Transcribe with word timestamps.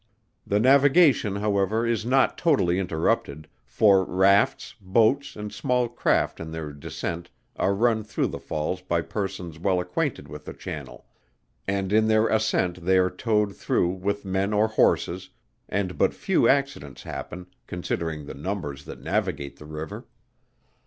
The 0.47 0.59
navigation, 0.59 1.35
however, 1.35 1.85
is 1.85 2.07
not 2.07 2.35
totally 2.35 2.79
interrupted, 2.79 3.47
for 3.67 4.03
rafts, 4.03 4.73
boats, 4.81 5.35
and 5.35 5.53
small 5.53 5.87
craft 5.87 6.39
in 6.39 6.49
their 6.49 6.71
descent 6.73 7.29
are 7.55 7.75
run 7.75 8.03
through 8.03 8.29
the 8.29 8.39
falls 8.39 8.81
by 8.81 9.01
persons 9.01 9.59
well 9.59 9.79
acquainted 9.79 10.27
with 10.27 10.45
the 10.45 10.53
channel; 10.55 11.05
and 11.67 11.93
in 11.93 12.07
their 12.07 12.27
ascent 12.29 12.83
they 12.83 12.97
are 12.97 13.11
towed 13.11 13.55
through 13.55 13.89
with 13.89 14.25
men 14.25 14.53
or 14.53 14.69
horses, 14.69 15.29
and 15.69 15.99
but 15.99 16.15
few 16.15 16.47
accidents 16.49 17.03
happen, 17.03 17.45
considering 17.67 18.25
the 18.25 18.33
numbers 18.33 18.85
that 18.85 19.01
navigate 19.03 19.57
the 19.57 19.67
river. 19.67 20.07